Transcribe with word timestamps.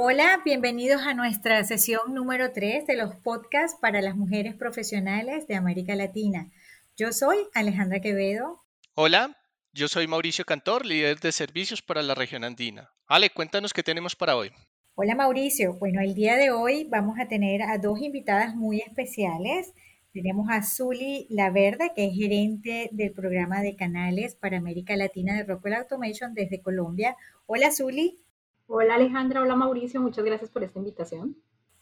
Hola, 0.00 0.42
bienvenidos 0.44 1.02
a 1.02 1.12
nuestra 1.12 1.64
sesión 1.64 2.14
número 2.14 2.52
3 2.52 2.86
de 2.86 2.96
los 2.96 3.16
podcasts 3.16 3.76
para 3.80 4.00
las 4.00 4.14
mujeres 4.14 4.54
profesionales 4.54 5.48
de 5.48 5.56
América 5.56 5.96
Latina. 5.96 6.52
Yo 6.96 7.10
soy 7.10 7.38
Alejandra 7.52 7.98
Quevedo. 7.98 8.62
Hola, 8.94 9.36
yo 9.72 9.88
soy 9.88 10.06
Mauricio 10.06 10.44
Cantor, 10.44 10.86
líder 10.86 11.18
de 11.18 11.32
servicios 11.32 11.82
para 11.82 12.02
la 12.02 12.14
región 12.14 12.44
andina. 12.44 12.92
Ale, 13.08 13.30
cuéntanos 13.30 13.72
qué 13.72 13.82
tenemos 13.82 14.14
para 14.14 14.36
hoy. 14.36 14.52
Hola 14.94 15.16
Mauricio, 15.16 15.74
bueno, 15.80 16.00
el 16.00 16.14
día 16.14 16.36
de 16.36 16.52
hoy 16.52 16.84
vamos 16.88 17.18
a 17.18 17.26
tener 17.26 17.62
a 17.62 17.76
dos 17.78 18.00
invitadas 18.00 18.54
muy 18.54 18.78
especiales. 18.78 19.72
Tenemos 20.12 20.46
a 20.48 20.62
Zuli 20.62 21.26
Laverde, 21.28 21.90
que 21.96 22.06
es 22.06 22.14
gerente 22.14 22.88
del 22.92 23.10
programa 23.10 23.62
de 23.62 23.74
canales 23.74 24.36
para 24.36 24.58
América 24.58 24.94
Latina 24.94 25.34
de 25.34 25.42
Rockwell 25.42 25.74
Automation 25.74 26.34
desde 26.34 26.62
Colombia. 26.62 27.16
Hola 27.46 27.72
Zuli. 27.72 28.16
Hola 28.70 28.96
Alejandra, 28.96 29.40
hola 29.40 29.56
Mauricio, 29.56 29.98
muchas 30.02 30.26
gracias 30.26 30.50
por 30.50 30.62
esta 30.62 30.78
invitación. 30.78 31.34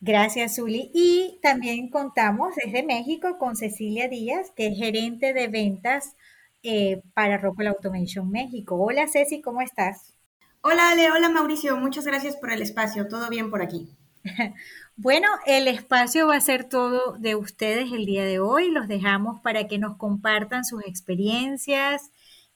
Gracias, 0.00 0.56
Zuli. 0.56 0.90
Y 0.94 1.38
también 1.42 1.90
contamos 1.90 2.54
desde 2.56 2.82
México 2.82 3.36
con 3.38 3.54
Cecilia 3.54 4.08
Díaz, 4.08 4.50
que 4.56 4.68
es 4.68 4.78
gerente 4.78 5.34
de 5.34 5.48
ventas 5.48 6.16
eh, 6.62 7.02
para 7.12 7.36
Rockwell 7.36 7.68
Automation 7.68 8.30
México. 8.30 8.76
Hola 8.76 9.06
Ceci, 9.08 9.42
¿cómo 9.42 9.60
estás? 9.60 10.14
Hola 10.62 10.92
Ale, 10.92 11.10
hola 11.10 11.28
Mauricio, 11.28 11.76
muchas 11.76 12.06
gracias 12.06 12.36
por 12.36 12.50
el 12.50 12.62
espacio, 12.62 13.08
todo 13.08 13.28
bien 13.28 13.50
por 13.50 13.60
aquí. 13.60 13.90
bueno, 14.96 15.28
el 15.44 15.68
espacio 15.68 16.28
va 16.28 16.36
a 16.36 16.40
ser 16.40 16.64
todo 16.64 17.12
de 17.18 17.34
ustedes 17.34 17.92
el 17.92 18.06
día 18.06 18.24
de 18.24 18.40
hoy, 18.40 18.70
los 18.70 18.88
dejamos 18.88 19.38
para 19.40 19.68
que 19.68 19.78
nos 19.78 19.98
compartan 19.98 20.64
sus 20.64 20.82
experiencias, 20.84 22.10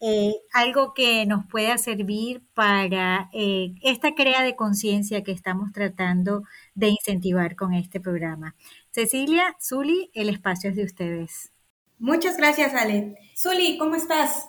eh, 0.00 0.34
algo 0.52 0.94
que 0.94 1.26
nos 1.26 1.46
pueda 1.46 1.76
servir 1.78 2.42
para 2.54 3.28
eh, 3.32 3.74
esta 3.82 4.14
crea 4.14 4.42
de 4.42 4.56
conciencia 4.56 5.24
que 5.24 5.32
estamos 5.32 5.72
tratando 5.72 6.44
de 6.74 6.88
incentivar 6.88 7.56
con 7.56 7.74
este 7.74 8.00
programa. 8.00 8.54
Cecilia, 8.90 9.56
Zuli, 9.60 10.10
el 10.14 10.28
espacio 10.28 10.70
es 10.70 10.76
de 10.76 10.84
ustedes. 10.84 11.52
Muchas 11.98 12.36
gracias, 12.36 12.74
Ale. 12.74 13.16
Zuli, 13.36 13.76
¿cómo 13.78 13.96
estás? 13.96 14.48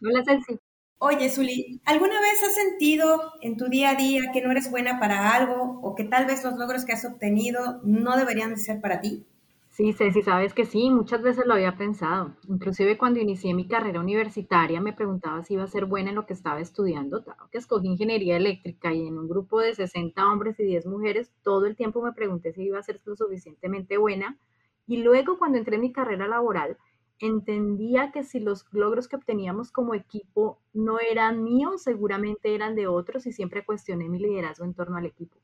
Hola, 0.00 0.22
Ceci. 0.24 0.58
Oye, 1.02 1.30
Zuli, 1.30 1.80
¿alguna 1.84 2.20
vez 2.20 2.42
has 2.42 2.54
sentido 2.54 3.32
en 3.40 3.56
tu 3.56 3.68
día 3.68 3.90
a 3.90 3.94
día 3.94 4.32
que 4.32 4.42
no 4.42 4.50
eres 4.50 4.70
buena 4.70 5.00
para 5.00 5.34
algo 5.34 5.80
o 5.82 5.94
que 5.94 6.04
tal 6.04 6.26
vez 6.26 6.44
los 6.44 6.58
logros 6.58 6.84
que 6.84 6.92
has 6.92 7.04
obtenido 7.04 7.80
no 7.84 8.16
deberían 8.16 8.50
de 8.50 8.60
ser 8.60 8.80
para 8.80 9.00
ti? 9.00 9.26
Sí, 9.80 9.94
Ceci, 9.94 10.20
sabes 10.20 10.52
que 10.52 10.66
sí, 10.66 10.90
muchas 10.90 11.22
veces 11.22 11.46
lo 11.46 11.54
había 11.54 11.78
pensado. 11.78 12.36
Inclusive 12.48 12.98
cuando 12.98 13.18
inicié 13.18 13.54
mi 13.54 13.66
carrera 13.66 14.00
universitaria 14.00 14.78
me 14.78 14.92
preguntaba 14.92 15.42
si 15.42 15.54
iba 15.54 15.62
a 15.62 15.68
ser 15.68 15.86
buena 15.86 16.10
en 16.10 16.16
lo 16.16 16.26
que 16.26 16.34
estaba 16.34 16.60
estudiando, 16.60 17.24
que 17.50 17.56
escogí 17.56 17.86
ingeniería 17.86 18.36
eléctrica 18.36 18.92
y 18.92 19.06
en 19.06 19.18
un 19.18 19.26
grupo 19.26 19.58
de 19.58 19.74
60 19.74 20.30
hombres 20.30 20.60
y 20.60 20.64
10 20.64 20.84
mujeres, 20.84 21.32
todo 21.42 21.64
el 21.64 21.76
tiempo 21.76 22.02
me 22.02 22.12
pregunté 22.12 22.52
si 22.52 22.64
iba 22.64 22.78
a 22.78 22.82
ser 22.82 23.00
lo 23.06 23.16
suficientemente 23.16 23.96
buena. 23.96 24.36
Y 24.86 24.98
luego 24.98 25.38
cuando 25.38 25.56
entré 25.56 25.76
en 25.76 25.80
mi 25.80 25.92
carrera 25.92 26.28
laboral, 26.28 26.76
entendía 27.18 28.12
que 28.12 28.22
si 28.22 28.38
los 28.38 28.66
logros 28.72 29.08
que 29.08 29.16
obteníamos 29.16 29.72
como 29.72 29.94
equipo 29.94 30.60
no 30.74 30.98
eran 31.00 31.42
míos, 31.42 31.84
seguramente 31.84 32.54
eran 32.54 32.74
de 32.74 32.86
otros 32.86 33.24
y 33.26 33.32
siempre 33.32 33.64
cuestioné 33.64 34.10
mi 34.10 34.18
liderazgo 34.18 34.66
en 34.66 34.74
torno 34.74 34.98
al 34.98 35.06
equipo. 35.06 35.38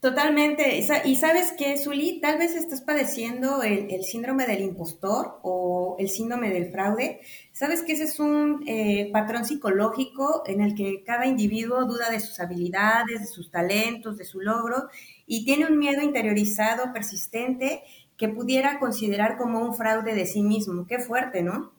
Totalmente. 0.00 0.78
Y 1.04 1.16
sabes 1.16 1.54
qué, 1.56 1.76
Zuli, 1.78 2.20
tal 2.20 2.38
vez 2.38 2.54
estás 2.54 2.80
padeciendo 2.80 3.62
el, 3.62 4.04
síndrome 4.04 4.46
del 4.46 4.62
impostor 4.62 5.40
o 5.42 5.96
el 5.98 6.08
síndrome 6.08 6.50
del 6.50 6.70
fraude. 6.70 7.20
Sabes 7.52 7.82
que 7.82 7.92
ese 7.92 8.04
es 8.04 8.20
un 8.20 8.62
eh, 8.66 9.10
patrón 9.12 9.44
psicológico 9.44 10.42
en 10.46 10.60
el 10.60 10.74
que 10.74 11.02
cada 11.04 11.26
individuo 11.26 11.84
duda 11.84 12.10
de 12.10 12.20
sus 12.20 12.40
habilidades, 12.40 13.20
de 13.20 13.26
sus 13.26 13.50
talentos, 13.50 14.16
de 14.18 14.24
su 14.24 14.40
logro 14.40 14.88
y 15.26 15.44
tiene 15.44 15.66
un 15.66 15.78
miedo 15.78 16.02
interiorizado 16.02 16.92
persistente 16.92 17.82
que 18.16 18.28
pudiera 18.28 18.78
considerar 18.78 19.36
como 19.36 19.60
un 19.60 19.74
fraude 19.74 20.14
de 20.14 20.26
sí 20.26 20.42
mismo. 20.42 20.86
Qué 20.86 20.98
fuerte, 20.98 21.42
¿no? 21.42 21.72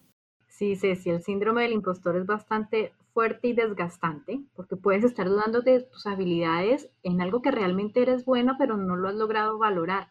Sí, 0.48 0.76
Ceci, 0.76 1.10
el 1.10 1.24
síndrome 1.24 1.64
del 1.64 1.74
impostor 1.74 2.18
es 2.18 2.26
bastante 2.26 2.94
fuerte 3.16 3.48
y 3.48 3.54
desgastante, 3.54 4.42
porque 4.58 4.76
puedes 4.76 5.06
estar 5.06 5.30
dudando 5.30 5.62
de 5.62 5.80
tus 5.84 6.06
habilidades 6.06 6.90
en 7.02 7.22
algo 7.22 7.42
que 7.42 7.50
realmente 7.50 8.02
eres 8.02 8.26
bueno, 8.26 8.58
pero 8.60 8.76
no 8.76 8.98
lo 8.98 9.08
has 9.08 9.16
logrado 9.16 9.58
valorar. 9.58 10.10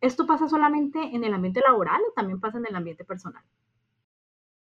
¿Esto 0.00 0.26
pasa 0.26 0.48
solamente 0.48 0.98
en 1.00 1.22
el 1.22 1.34
ambiente 1.34 1.60
laboral 1.64 2.00
o 2.10 2.12
también 2.14 2.40
pasa 2.40 2.58
en 2.58 2.66
el 2.66 2.74
ambiente 2.74 3.04
personal? 3.04 3.44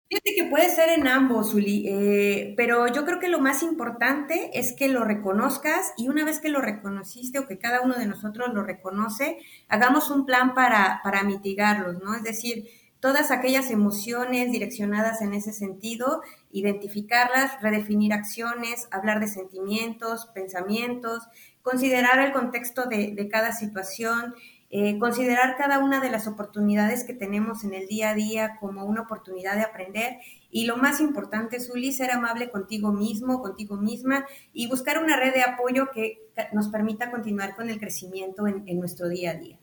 Fíjate 0.09 0.37
que 0.37 0.45
puede 0.45 0.69
ser 0.69 0.91
en 0.97 1.09
ambos, 1.09 1.55
Uli, 1.55 1.89
eh, 1.89 2.55
pero 2.57 2.87
yo 2.87 3.05
creo 3.05 3.19
que 3.19 3.29
lo 3.29 3.41
más 3.41 3.65
importante 3.65 4.57
es 4.57 4.73
que 4.73 4.87
lo 4.87 5.03
reconozcas 5.03 5.93
y 5.97 6.07
una 6.09 6.25
vez 6.25 6.39
que 6.39 6.51
lo 6.51 6.61
reconociste 6.61 7.41
o 7.41 7.49
que 7.49 7.59
cada 7.59 7.81
uno 7.81 7.97
de 7.97 8.07
nosotros 8.07 8.55
lo 8.55 8.63
reconoce, 8.63 9.39
hagamos 9.69 10.13
un 10.13 10.25
plan 10.25 10.55
para, 10.55 11.01
para 11.03 11.25
mitigarlos, 11.25 12.01
¿no? 12.01 12.15
Es 12.15 12.23
decir, 12.23 12.69
todas 13.07 13.31
aquellas 13.31 13.71
emociones 13.71 14.51
direccionadas 14.51 15.23
en 15.23 15.33
ese 15.33 15.53
sentido, 15.53 16.23
identificarlas, 16.51 17.63
redefinir 17.63 18.13
acciones, 18.13 18.89
hablar 18.91 19.21
de 19.21 19.29
sentimientos, 19.29 20.27
pensamientos, 20.35 21.23
considerar 21.63 22.19
el 22.19 22.33
contexto 22.33 22.87
de, 22.87 23.29
cada 23.31 23.53
situación, 23.53 24.35
eh, 24.71 24.99
considerar 24.99 25.57
cada 25.57 25.79
una 25.79 26.01
de 26.01 26.11
las 26.11 26.27
oportunidades 26.27 27.05
que 27.05 27.15
tenemos 27.15 27.63
en 27.63 27.75
el 27.75 27.87
día 27.87 28.11
a 28.11 28.15
día 28.15 28.57
como 28.59 28.85
una 28.85 29.03
oportunidad 29.03 29.55
de 29.55 29.63
aprender 29.63 30.17
y 30.51 30.65
lo 30.65 30.77
más 30.77 30.99
importante, 30.99 31.61
Zuli, 31.61 31.93
ser 31.93 32.11
amable 32.11 32.51
contigo 32.51 32.91
mismo, 32.91 33.41
contigo 33.41 33.77
misma 33.77 34.27
y 34.53 34.67
buscar 34.67 35.01
una 35.01 35.17
red 35.17 35.33
de 35.33 35.43
apoyo 35.43 35.93
que 35.95 36.19
nos 36.53 36.71
permita 36.71 37.13
continuar 37.13 37.55
con 37.55 37.71
el 37.71 37.79
crecimiento 37.79 38.49
en 38.49 38.81
nuestro 38.81 39.09
día 39.09 39.31
a 39.31 39.35
día. 39.35 39.61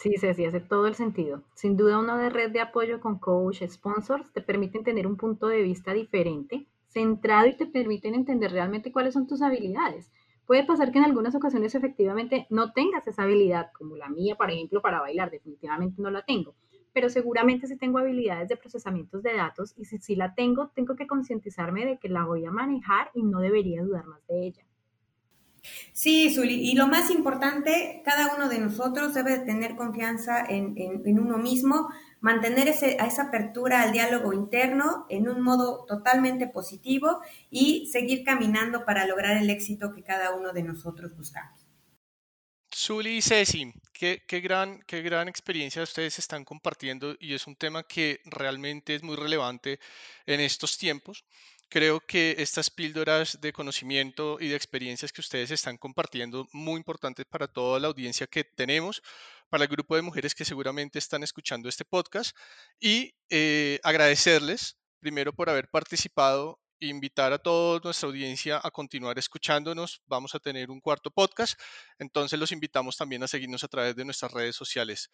Sí, 0.00 0.14
sí, 0.16 0.26
hace 0.46 0.60
todo 0.60 0.86
el 0.86 0.94
sentido. 0.96 1.44
Sin 1.54 1.76
duda, 1.76 1.98
una 1.98 2.28
red 2.30 2.50
de 2.50 2.60
apoyo 2.60 3.00
con 3.00 3.18
coach, 3.18 3.62
sponsors, 3.68 4.32
te 4.32 4.40
permiten 4.40 4.82
tener 4.82 5.06
un 5.06 5.16
punto 5.16 5.46
de 5.46 5.62
vista 5.62 5.92
diferente, 5.92 6.66
centrado 6.88 7.46
y 7.46 7.56
te 7.56 7.66
permiten 7.66 8.14
entender 8.14 8.50
realmente 8.50 8.90
cuáles 8.92 9.14
son 9.14 9.26
tus 9.26 9.42
habilidades. 9.42 10.10
Puede 10.46 10.64
pasar 10.64 10.90
que 10.90 10.98
en 10.98 11.04
algunas 11.04 11.34
ocasiones 11.34 11.74
efectivamente 11.74 12.46
no 12.50 12.72
tengas 12.72 13.06
esa 13.06 13.22
habilidad, 13.24 13.70
como 13.78 13.96
la 13.96 14.08
mía, 14.08 14.36
por 14.36 14.50
ejemplo, 14.50 14.80
para 14.82 15.00
bailar, 15.00 15.30
definitivamente 15.30 16.00
no 16.02 16.10
la 16.10 16.24
tengo, 16.24 16.56
pero 16.92 17.08
seguramente 17.10 17.66
sí 17.68 17.76
tengo 17.76 17.98
habilidades 17.98 18.48
de 18.48 18.56
procesamiento 18.56 19.20
de 19.20 19.34
datos 19.34 19.74
y 19.76 19.84
si 19.84 19.98
sí 19.98 20.16
la 20.16 20.34
tengo, 20.34 20.70
tengo 20.74 20.96
que 20.96 21.06
concientizarme 21.06 21.84
de 21.86 21.98
que 21.98 22.08
la 22.08 22.24
voy 22.24 22.44
a 22.46 22.50
manejar 22.50 23.10
y 23.14 23.22
no 23.22 23.38
debería 23.40 23.84
dudar 23.84 24.06
más 24.06 24.26
de 24.26 24.46
ella. 24.46 24.64
Sí, 25.92 26.32
Zuli, 26.34 26.70
y 26.70 26.74
lo 26.74 26.86
más 26.86 27.10
importante, 27.10 28.02
cada 28.04 28.34
uno 28.34 28.48
de 28.48 28.58
nosotros 28.58 29.14
debe 29.14 29.38
tener 29.40 29.76
confianza 29.76 30.44
en, 30.48 30.74
uno 31.18 31.38
mismo, 31.38 31.88
mantener 32.20 32.68
ese, 32.68 32.96
esa 32.96 33.24
apertura 33.24 33.82
al 33.82 33.92
diálogo 33.92 34.32
interno 34.32 35.06
en 35.08 35.28
un 35.28 35.42
modo 35.42 35.84
totalmente 35.86 36.46
positivo 36.46 37.20
y 37.50 37.88
seguir 37.92 38.24
caminando 38.24 38.84
para 38.84 39.06
lograr 39.06 39.36
el 39.36 39.50
éxito 39.50 39.94
que 39.94 40.02
cada 40.02 40.34
uno 40.34 40.52
de 40.52 40.62
nosotros 40.62 41.16
buscamos. 41.16 41.66
Zuli 42.72 43.16
y 43.16 43.22
Ceci, 43.22 43.72
qué, 43.92 44.22
qué, 44.26 44.40
gran, 44.40 44.80
qué 44.86 45.02
gran 45.02 45.28
experiencia 45.28 45.82
ustedes 45.82 46.18
están 46.18 46.44
compartiendo 46.44 47.16
y 47.18 47.34
es 47.34 47.46
un 47.46 47.56
tema 47.56 47.82
que 47.82 48.20
realmente 48.24 48.94
es 48.94 49.02
muy 49.02 49.16
relevante 49.16 49.80
en 50.24 50.40
estos 50.40 50.78
tiempos. 50.78 51.24
Creo 51.70 52.00
que 52.00 52.34
estas 52.38 52.68
píldoras 52.68 53.40
de 53.40 53.52
conocimiento 53.52 54.38
y 54.40 54.48
de 54.48 54.56
experiencias 54.56 55.12
que 55.12 55.20
ustedes 55.20 55.52
están 55.52 55.78
compartiendo, 55.78 56.48
muy 56.52 56.78
importantes 56.78 57.24
para 57.26 57.46
toda 57.46 57.78
la 57.78 57.86
audiencia 57.86 58.26
que 58.26 58.42
tenemos, 58.42 59.02
para 59.48 59.62
el 59.62 59.70
grupo 59.70 59.94
de 59.94 60.02
mujeres 60.02 60.34
que 60.34 60.44
seguramente 60.44 60.98
están 60.98 61.22
escuchando 61.22 61.68
este 61.68 61.84
podcast, 61.84 62.36
y 62.80 63.14
eh, 63.28 63.78
agradecerles 63.84 64.78
primero 64.98 65.32
por 65.32 65.48
haber 65.48 65.68
participado 65.68 66.60
invitar 66.80 67.32
a 67.32 67.38
toda 67.38 67.78
nuestra 67.84 68.08
audiencia 68.08 68.60
a 68.60 68.70
continuar 68.72 69.16
escuchándonos. 69.20 70.02
Vamos 70.06 70.34
a 70.34 70.40
tener 70.40 70.72
un 70.72 70.80
cuarto 70.80 71.12
podcast, 71.12 71.56
entonces 72.00 72.36
los 72.40 72.50
invitamos 72.50 72.96
también 72.96 73.22
a 73.22 73.28
seguirnos 73.28 73.62
a 73.62 73.68
través 73.68 73.94
de 73.94 74.04
nuestras 74.04 74.32
redes 74.32 74.56
sociales. 74.56 75.08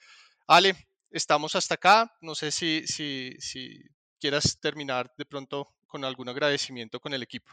Ale, 0.47 0.75
estamos 1.11 1.55
hasta 1.55 1.75
acá. 1.75 2.17
No 2.23 2.35
sé 2.35 2.50
si, 2.50 2.87
si, 2.87 3.35
si 3.41 3.79
quieras 4.19 4.59
terminar 4.61 5.12
de 5.19 5.26
pronto 5.26 5.75
con 5.87 6.05
algún 6.05 6.29
agradecimiento 6.29 7.00
con 7.00 7.15
el 7.15 7.23
equipo. 7.23 7.53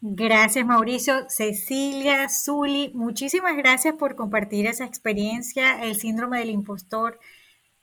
Gracias 0.00 0.66
Mauricio, 0.66 1.28
Cecilia, 1.28 2.28
Zuli, 2.28 2.92
muchísimas 2.94 3.56
gracias 3.56 3.94
por 3.94 4.14
compartir 4.14 4.66
esa 4.66 4.84
experiencia, 4.84 5.82
el 5.82 5.96
síndrome 5.96 6.38
del 6.38 6.50
impostor. 6.50 7.18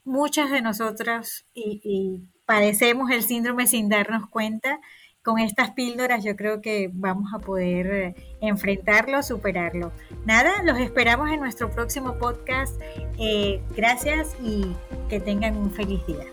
Muchas 0.04 0.52
de 0.52 0.62
nosotras 0.62 1.46
y, 1.54 2.22
padecemos 2.46 3.10
el 3.10 3.24
síndrome 3.24 3.68
sin 3.68 3.90
darnos 3.90 4.30
cuenta. 4.30 4.80
Con 5.24 5.40
estas 5.40 5.72
píldoras 5.72 6.24
yo 6.24 6.36
creo 6.36 6.62
que 6.62 6.90
vamos 6.94 7.34
a 7.34 7.40
poder 7.40 8.14
enfrentarlo, 8.42 9.24
superarlo. 9.24 9.94
Nada, 10.26 10.62
los 10.64 10.78
esperamos 10.78 11.32
en 11.32 11.40
nuestro 11.40 11.72
próximo 11.72 12.20
podcast. 12.20 12.80
Eh, 13.18 13.64
gracias 13.76 14.36
y 14.44 14.76
que 15.10 15.22
tengan 15.22 15.56
un 15.56 15.72
feliz 15.72 16.06
día. 16.06 16.33